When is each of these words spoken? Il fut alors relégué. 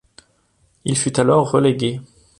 Il 0.83 0.97
fut 0.97 1.19
alors 1.19 1.51
relégué. 1.51 2.01